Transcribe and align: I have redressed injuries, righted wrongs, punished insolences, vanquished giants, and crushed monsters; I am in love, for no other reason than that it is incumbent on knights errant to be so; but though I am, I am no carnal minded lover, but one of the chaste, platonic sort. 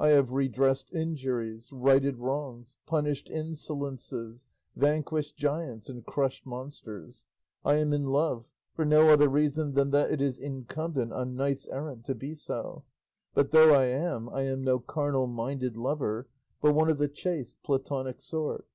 I 0.00 0.08
have 0.08 0.32
redressed 0.32 0.92
injuries, 0.92 1.70
righted 1.70 2.16
wrongs, 2.18 2.78
punished 2.84 3.28
insolences, 3.30 4.48
vanquished 4.74 5.36
giants, 5.36 5.88
and 5.88 6.04
crushed 6.04 6.44
monsters; 6.44 7.26
I 7.64 7.76
am 7.76 7.92
in 7.92 8.02
love, 8.06 8.44
for 8.74 8.84
no 8.84 9.08
other 9.10 9.28
reason 9.28 9.74
than 9.74 9.90
that 9.92 10.10
it 10.10 10.20
is 10.20 10.40
incumbent 10.40 11.12
on 11.12 11.36
knights 11.36 11.68
errant 11.68 12.04
to 12.06 12.16
be 12.16 12.34
so; 12.34 12.82
but 13.34 13.52
though 13.52 13.72
I 13.72 13.84
am, 13.84 14.28
I 14.30 14.42
am 14.42 14.64
no 14.64 14.80
carnal 14.80 15.28
minded 15.28 15.76
lover, 15.76 16.26
but 16.60 16.74
one 16.74 16.90
of 16.90 16.98
the 16.98 17.06
chaste, 17.06 17.62
platonic 17.62 18.20
sort. 18.20 18.66